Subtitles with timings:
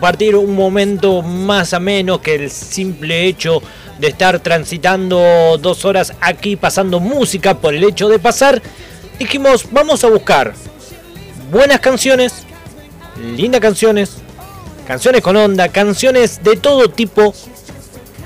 [0.00, 3.60] compartir un momento más ameno que el simple hecho
[3.98, 8.62] de estar transitando dos horas aquí pasando música por el hecho de pasar,
[9.18, 10.54] dijimos vamos a buscar
[11.50, 12.44] buenas canciones,
[13.36, 14.18] lindas canciones,
[14.86, 17.34] canciones con onda, canciones de todo tipo,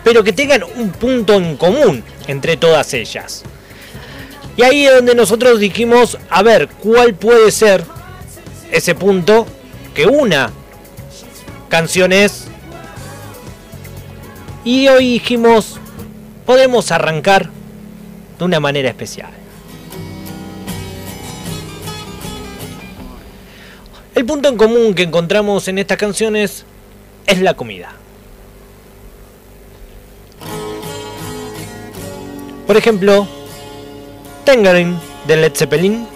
[0.04, 3.45] pero que tengan un punto en común entre todas ellas.
[4.59, 7.82] Y ahí es donde nosotros dijimos, a ver, ¿cuál puede ser
[8.70, 9.46] ese punto
[9.95, 10.52] que una
[11.73, 12.48] canciones.
[14.62, 15.81] Y hoy dijimos,
[16.45, 17.48] podemos arrancar
[18.39, 19.31] de una manera especial.
[24.14, 26.67] El punto en común que encontramos en estas canciones
[27.26, 27.93] es la comida.
[32.67, 33.27] Por ejemplo,
[34.45, 36.06] Tangerine de Led Zeppelin,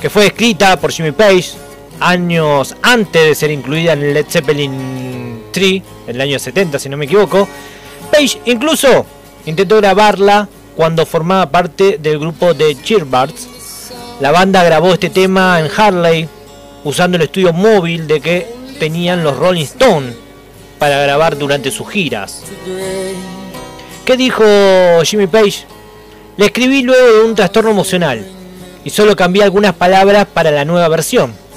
[0.00, 1.67] que fue escrita por Jimmy Page
[2.00, 6.96] años antes de ser incluida en Led Zeppelin 3, en el año 70 si no
[6.96, 7.48] me equivoco.
[8.10, 9.06] Page incluso
[9.46, 13.48] intentó grabarla cuando formaba parte del grupo de Cheerbirds.
[14.20, 16.28] La banda grabó este tema en Harley
[16.84, 18.46] usando el estudio móvil de que
[18.78, 20.14] tenían los Rolling Stones
[20.78, 22.44] para grabar durante sus giras.
[24.04, 24.44] ¿Qué dijo
[25.04, 25.66] Jimmy Page?
[26.36, 28.24] Le escribí luego de un trastorno emocional
[28.84, 31.47] y solo cambié algunas palabras para la nueva versión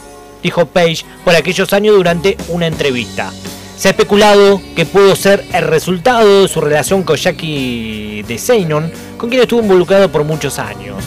[0.41, 3.31] dijo Page por aquellos años durante una entrevista.
[3.77, 8.91] Se ha especulado que pudo ser el resultado de su relación con Jackie de Seinon,
[9.17, 11.03] con quien estuvo involucrado por muchos años.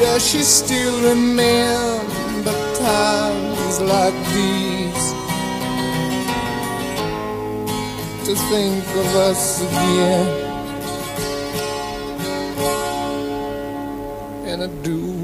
[0.00, 5.06] Does she still remember times like these?
[8.24, 10.26] To think of us again
[14.46, 15.19] And I do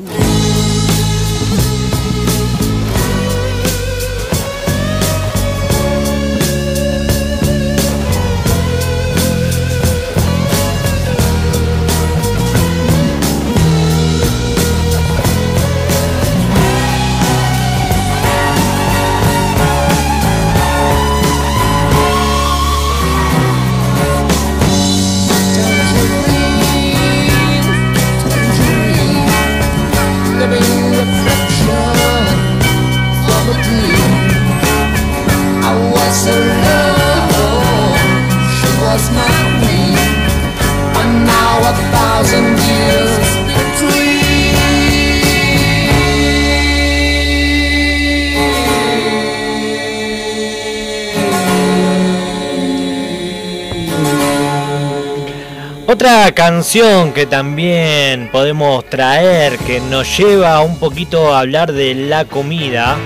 [55.88, 62.24] Otra canción que también podemos traer que nos lleva un poquito a hablar de la
[62.24, 62.96] comida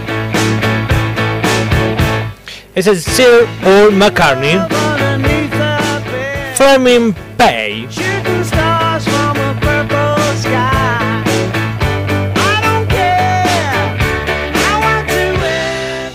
[2.74, 4.58] es el Sir Paul McCartney
[6.54, 7.86] Flaming Pay.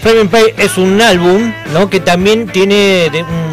[0.01, 1.53] Flaming Pay es un álbum
[1.91, 3.44] que también tiene un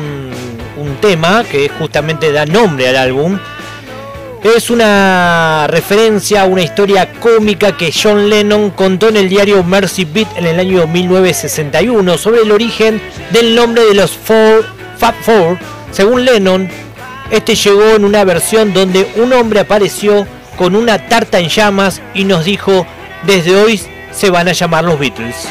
[1.01, 3.39] tema que justamente da nombre al álbum.
[4.43, 10.05] Es una referencia a una historia cómica que John Lennon contó en el diario Mercy
[10.05, 13.01] Beat en el año 1961 sobre el origen
[13.31, 14.65] del nombre de los Four,
[14.99, 15.59] Fab Four.
[15.93, 16.69] Según Lennon,
[17.31, 22.25] este llegó en una versión donde un hombre apareció con una tarta en llamas y
[22.25, 22.87] nos dijo,
[23.27, 23.81] desde hoy
[24.13, 25.47] se van a llamar los Beatles.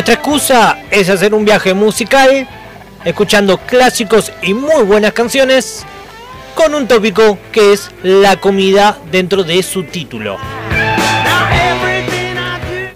[0.00, 2.48] Nuestra excusa es hacer un viaje musical,
[3.04, 5.84] escuchando clásicos y muy buenas canciones,
[6.54, 10.38] con un tópico que es la comida dentro de su título.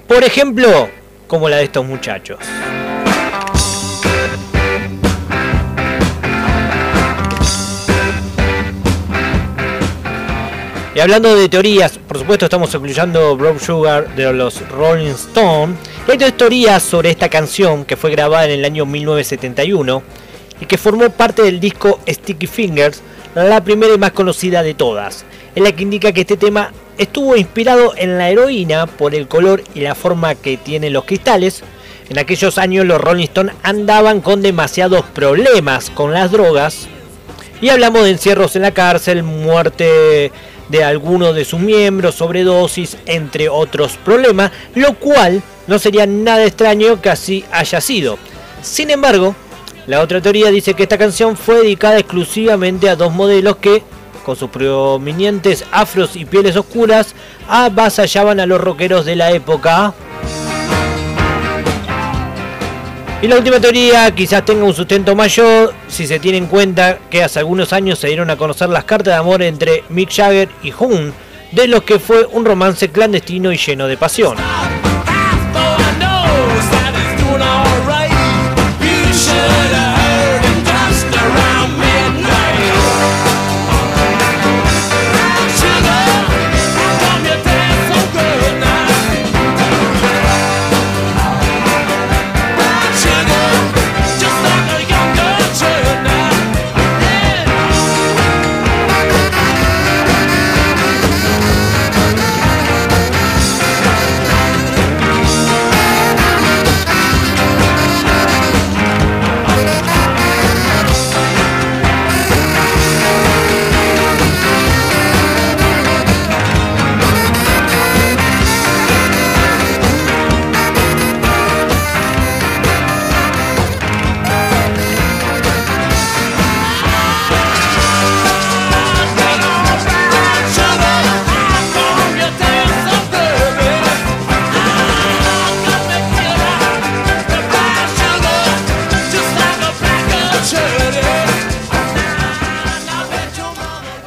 [0.08, 0.88] Por ejemplo,
[1.26, 2.38] como la de estos muchachos.
[10.94, 15.74] Y hablando de teorías, por supuesto estamos escuchando Brown Sugar de los Rolling Stone
[16.12, 20.02] hay dos teorías sobre esta canción que fue grabada en el año 1971
[20.60, 23.00] y que formó parte del disco Sticky Fingers,
[23.34, 25.24] la primera y más conocida de todas.
[25.54, 29.64] En la que indica que este tema estuvo inspirado en la heroína por el color
[29.74, 31.62] y la forma que tienen los cristales.
[32.10, 36.86] En aquellos años los Rolling Stones andaban con demasiados problemas con las drogas.
[37.62, 40.30] Y hablamos de encierros en la cárcel, muerte
[40.68, 47.00] de algunos de sus miembros, sobredosis, entre otros problemas, lo cual no sería nada extraño
[47.00, 48.18] que así haya sido.
[48.62, 49.34] Sin embargo,
[49.86, 53.82] la otra teoría dice que esta canción fue dedicada exclusivamente a dos modelos que,
[54.24, 57.14] con sus prominentes afros y pieles oscuras,
[57.48, 59.92] avasallaban a los rockeros de la época.
[63.20, 67.22] Y la última teoría quizás tenga un sustento mayor si se tiene en cuenta que
[67.22, 70.72] hace algunos años se dieron a conocer las cartas de amor entre Mick Jagger y
[70.72, 71.14] Hoon,
[71.52, 74.36] de los que fue un romance clandestino y lleno de pasión.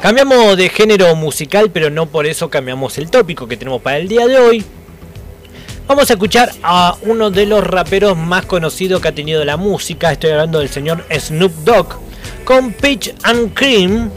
[0.08, 4.08] Cambiamos de género musical, pero no por eso cambiamos el tópico que tenemos para el
[4.08, 4.64] día de hoy.
[5.86, 10.10] Vamos a escuchar a uno de los raperos más conocidos que ha tenido la música.
[10.10, 11.98] Estoy hablando del señor Snoop Dogg
[12.46, 14.10] con Peach and Cream.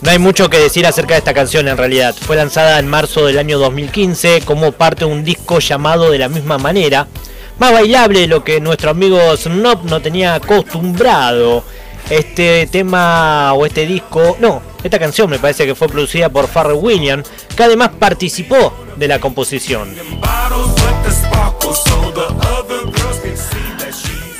[0.00, 2.16] No hay mucho que decir acerca de esta canción en realidad.
[2.18, 6.30] Fue lanzada en marzo del año 2015 como parte de un disco llamado de la
[6.30, 7.06] misma manera
[7.58, 11.64] más bailable lo que nuestro amigo Snoop no tenía acostumbrado.
[12.10, 16.78] Este tema o este disco, no, esta canción me parece que fue producida por Pharrell
[16.80, 19.94] Williams, que además participó de la composición.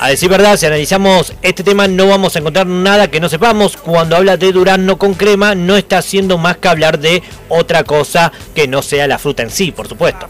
[0.01, 3.75] A decir verdad, si analizamos este tema no vamos a encontrar nada que no sepamos.
[3.75, 8.31] Cuando habla de durazno con crema no está haciendo más que hablar de otra cosa
[8.55, 10.29] que no sea la fruta en sí, por supuesto.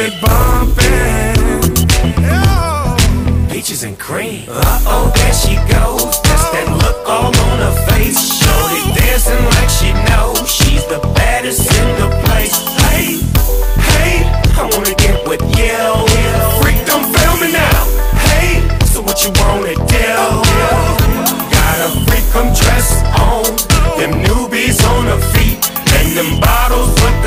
[0.00, 1.36] it bumping.
[3.50, 4.48] Peaches and cream.
[4.48, 6.16] Uh oh, there she goes.
[6.24, 8.16] That's that look all on her face.
[8.40, 12.56] Shorty dancing like she knows she's the baddest in the place.
[12.88, 13.20] Hey,
[13.92, 14.24] hey,
[14.56, 15.76] I wanna get with you.
[16.64, 17.84] Freak, don't fail me now.
[18.32, 20.12] Hey, so what you wanna do?
[21.52, 23.44] Got a freak from dress on,
[24.00, 25.60] them newbies on her feet,
[25.92, 27.19] and them bottles with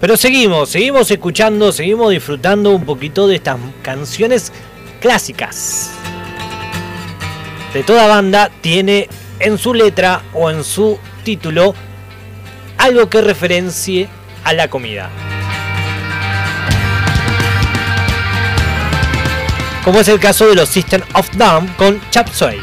[0.00, 4.52] Pero seguimos, seguimos escuchando, seguimos disfrutando un poquito de estas canciones
[5.00, 5.90] clásicas.
[7.72, 9.08] De toda banda tiene
[9.40, 11.74] en su letra o en su Título
[12.76, 14.08] algo que referencie
[14.44, 15.08] a la comida.
[19.82, 22.60] Como es el caso de los System of Down con Chap Suey.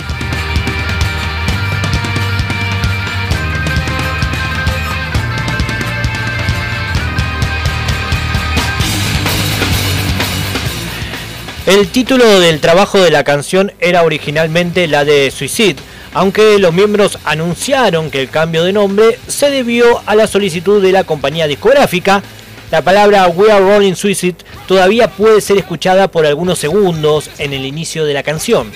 [11.66, 15.78] El título del trabajo de la canción era originalmente la de Suicide,
[16.14, 20.92] aunque los miembros anunciaron que el cambio de nombre se debió a la solicitud de
[20.92, 22.22] la compañía discográfica.
[22.70, 24.38] La palabra We Are Rolling Suicide
[24.68, 28.72] todavía puede ser escuchada por algunos segundos en el inicio de la canción.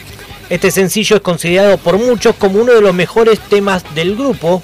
[0.50, 4.62] Este sencillo es considerado por muchos como uno de los mejores temas del grupo.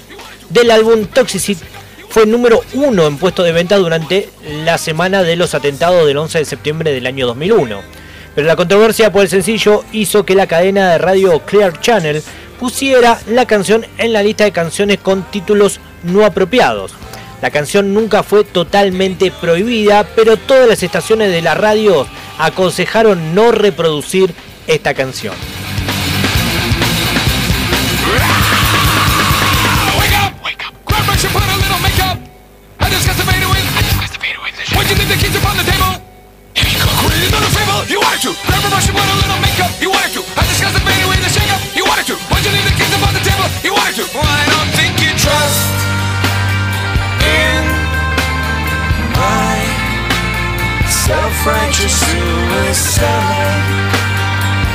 [0.50, 1.64] Del álbum Toxicity
[2.08, 4.28] fue número uno en puesto de venta durante
[4.64, 8.02] la semana de los atentados del 11 de septiembre del año 2001
[8.34, 12.22] pero la controversia por el sencillo hizo que la cadena de radio Clear Channel
[12.62, 16.92] pusiera la canción en la lista de canciones con títulos no apropiados.
[17.40, 22.06] La canción nunca fue totalmente prohibida, pero todas las estaciones de la radio
[22.38, 24.32] aconsejaron no reproducir
[24.68, 25.34] esta canción.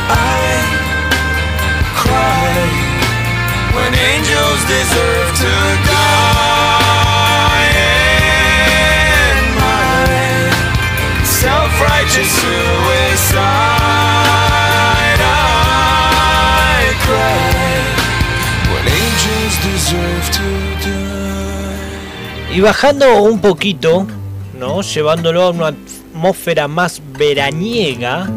[0.10, 0.60] I
[1.96, 2.68] cry
[3.76, 5.54] when angels deserve to
[5.88, 6.28] die.
[11.24, 13.78] Self-righteous suicide.
[22.54, 24.08] Y bajando un poquito,
[24.58, 24.82] ¿no?
[24.82, 25.74] Llevándolo a una
[26.18, 28.28] atmósfera más veraniega.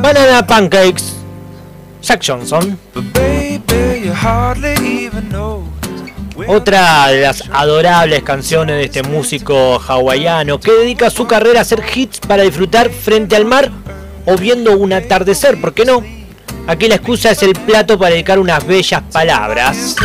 [0.00, 1.14] Banana Pancakes,
[2.02, 2.76] Zach Johnson.
[6.48, 11.84] Otra de las adorables canciones de este músico hawaiano que dedica su carrera a hacer
[11.94, 13.70] hits para disfrutar frente al mar
[14.26, 16.21] o viendo un atardecer, ¿por qué no?
[16.66, 19.96] Aquí la excusa es el plato para dedicar unas bellas palabras.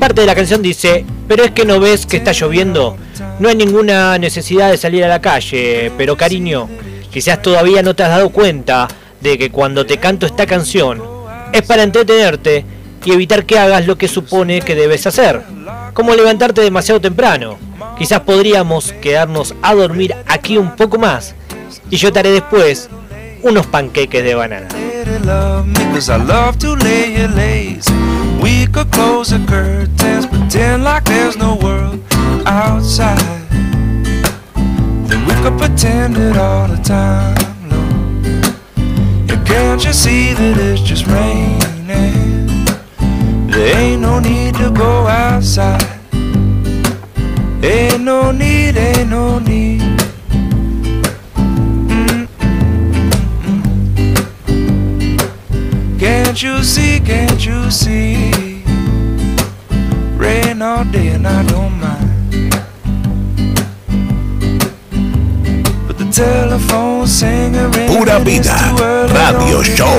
[0.00, 2.96] Parte de la canción dice, pero es que no ves que está lloviendo,
[3.38, 6.68] no hay ninguna necesidad de salir a la calle, pero cariño,
[7.10, 8.88] quizás todavía no te has dado cuenta
[9.20, 11.02] de que cuando te canto esta canción
[11.52, 12.64] es para entretenerte
[13.04, 15.42] y evitar que hagas lo que supone que debes hacer,
[15.92, 17.58] como levantarte demasiado temprano.
[17.98, 21.34] Quizás podríamos quedarnos a dormir aquí un poco más
[21.90, 22.88] y yo te después
[23.42, 24.68] unos panqueques de banana.
[28.40, 32.00] We could close the curtains, pretend like there's no world
[32.46, 33.18] outside.
[35.06, 37.36] Then we could pretend it all the time,
[37.70, 39.30] Lord.
[39.30, 41.62] And can't you see that it's just raining?
[43.48, 45.82] There ain't no need to go outside.
[47.62, 49.91] Ain't no need, ain't no need.
[56.32, 58.64] Can't you see, can't you see?
[60.16, 62.54] Rain all day and I don't mind.
[65.86, 68.56] But the telephone singer Pura vida,
[69.12, 69.92] radio show.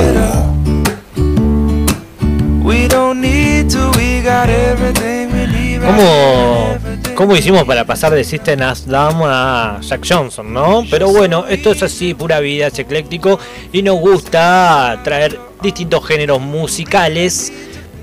[2.66, 5.82] We don't need to, we got everything we need.
[5.82, 6.80] ¿Cómo,
[7.14, 10.84] ¿Cómo hicimos para pasar de System As Down a Jack Johnson, no?
[10.90, 13.40] Pero bueno, esto es así, pura vida, es ecléctico
[13.72, 17.52] y nos gusta traer distintos géneros musicales,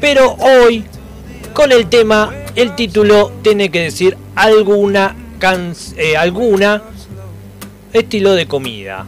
[0.00, 0.84] pero hoy
[1.52, 5.14] con el tema, el título tiene que decir alguna,
[5.96, 6.82] eh, alguna
[7.92, 9.06] estilo de comida.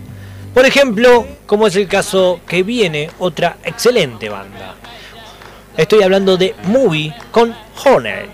[0.54, 4.74] Por ejemplo, como es el caso que viene otra excelente banda.
[5.76, 7.54] Estoy hablando de Movie con
[7.84, 8.28] Honey.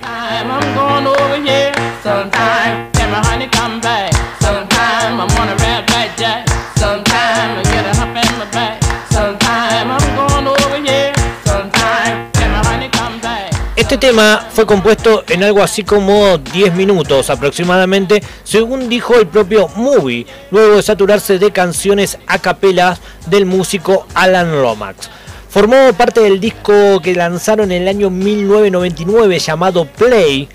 [13.99, 19.67] Este tema fue compuesto en algo así como 10 minutos aproximadamente, según dijo el propio
[19.75, 25.11] Movie, luego de saturarse de canciones a capela del músico Alan Lomax.
[25.49, 30.49] Formó parte del disco que lanzaron en el año 1999 llamado Play,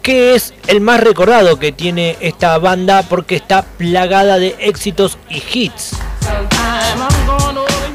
[0.00, 5.42] que es el más recordado que tiene esta banda porque está plagada de éxitos y
[5.52, 5.90] hits.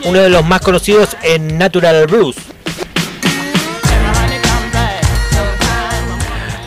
[0.06, 2.36] Uno de los más conocidos en Natural Blues.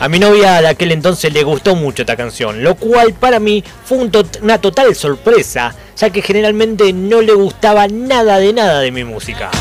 [0.07, 3.61] A mi novia de aquel entonces le gustó mucho esta canción, lo cual para mí
[3.83, 4.09] fue
[4.41, 9.51] una total sorpresa, ya que generalmente no le gustaba nada de nada de mi música.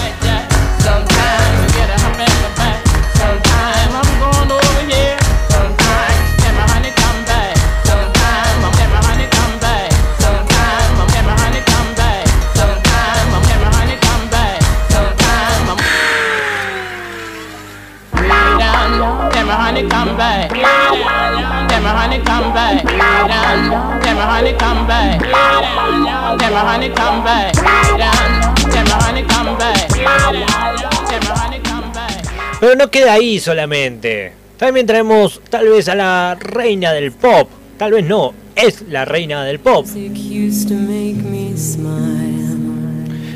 [32.59, 34.33] Pero no queda ahí solamente.
[34.57, 37.49] También traemos tal vez a la reina del pop.
[37.77, 39.87] Tal vez no, es la reina del pop.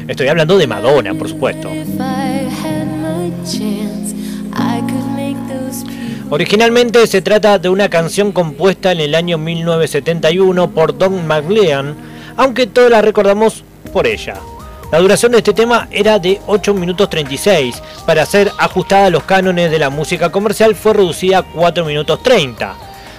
[0.09, 1.71] Estoy hablando de Madonna, por supuesto.
[6.33, 11.97] Originalmente se trata de una canción compuesta en el año 1971 por Don McLean,
[12.37, 14.37] aunque todos la recordamos por ella.
[14.93, 17.83] La duración de este tema era de 8 minutos 36.
[18.07, 22.23] Para ser ajustada a los cánones de la música comercial fue reducida a 4 minutos
[22.23, 22.77] 30.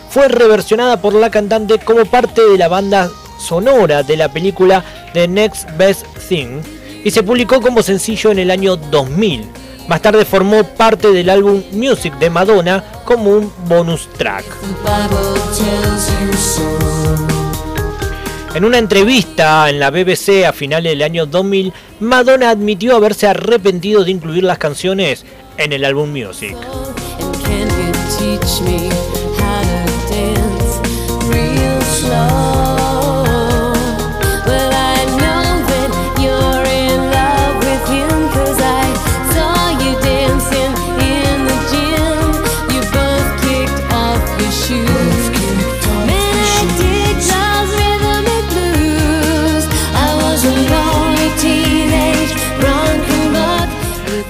[0.09, 5.27] Fue reversionada por la cantante como parte de la banda sonora de la película The
[5.27, 6.61] Next Best Thing
[7.03, 9.60] y se publicó como sencillo en el año 2000.
[9.87, 14.45] Más tarde formó parte del álbum Music de Madonna como un bonus track.
[18.53, 24.03] En una entrevista en la BBC a finales del año 2000, Madonna admitió haberse arrepentido
[24.03, 25.25] de incluir las canciones
[25.57, 26.57] en el álbum Music.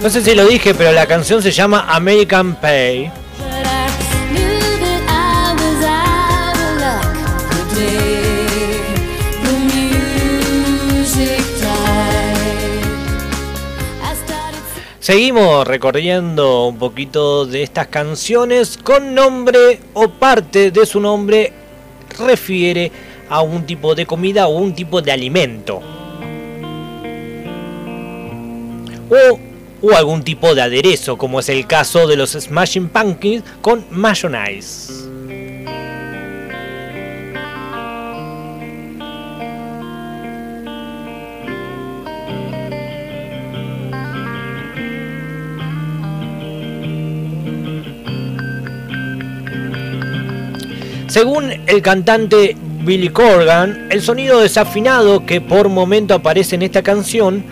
[0.02, 3.12] No sé si lo dije, pero la canción se llama American Pay.
[15.00, 21.54] Seguimos recorriendo un poquito de estas canciones con nombre o parte de su nombre
[22.18, 22.92] refiere
[23.30, 25.80] a un tipo de comida o un tipo de alimento.
[29.10, 29.51] O
[29.82, 35.12] o algún tipo de aderezo, como es el caso de los Smashing Pumpkins con mayonnaise.
[51.12, 57.44] Según el cantante Billy Corgan, el sonido desafinado que por momento aparece en esta canción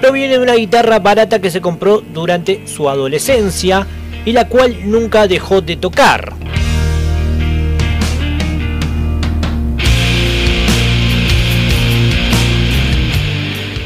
[0.00, 3.86] proviene de una guitarra barata que se compró durante su adolescencia
[4.24, 6.34] y la cual nunca dejó de tocar.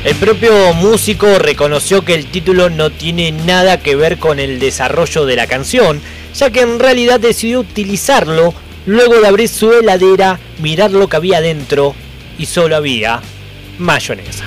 [0.03, 5.27] El propio músico reconoció que el título no tiene nada que ver con el desarrollo
[5.27, 6.01] de la canción,
[6.35, 8.55] ya que en realidad decidió utilizarlo
[8.87, 11.95] luego de abrir su heladera, mirar lo que había dentro
[12.39, 13.21] y solo había
[13.79, 14.45] mayonesa.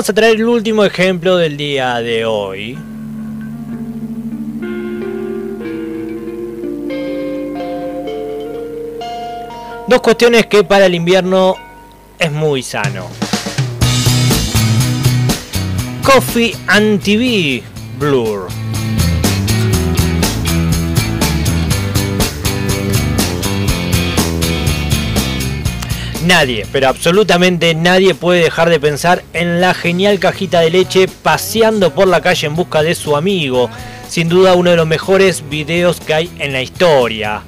[0.00, 2.78] Vamos a traer el último ejemplo del día de hoy.
[9.86, 11.54] Dos cuestiones que para el invierno
[12.18, 13.08] es muy sano.
[16.02, 17.62] Coffee and TV
[17.98, 18.59] Blur.
[26.30, 31.92] Nadie, pero absolutamente nadie puede dejar de pensar en la genial cajita de leche paseando
[31.92, 33.68] por la calle en busca de su amigo.
[34.08, 37.42] Sin duda uno de los mejores videos que hay en la historia.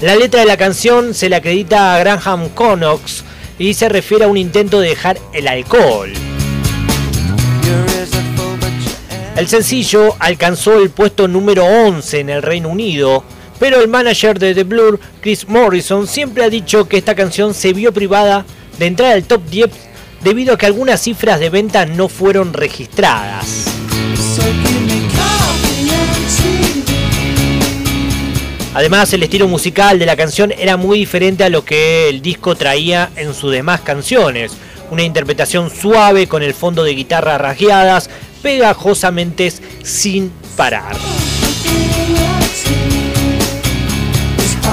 [0.00, 3.24] La letra de la canción se le acredita a Graham Connox
[3.58, 6.12] y se refiere a un intento de dejar el alcohol.
[9.34, 13.24] El sencillo alcanzó el puesto número 11 en el Reino Unido,
[13.60, 17.74] pero el manager de The Blur, Chris Morrison, siempre ha dicho que esta canción se
[17.74, 18.46] vio privada
[18.78, 19.70] de entrar al top 10
[20.24, 23.66] debido a que algunas cifras de venta no fueron registradas.
[28.72, 32.54] Además, el estilo musical de la canción era muy diferente a lo que el disco
[32.54, 34.52] traía en sus demás canciones.
[34.90, 38.08] Una interpretación suave con el fondo de guitarra rasgueadas,
[38.42, 40.96] pegajosamente sin parar.